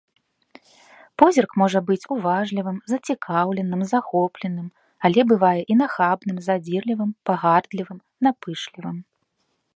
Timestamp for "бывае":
5.33-5.55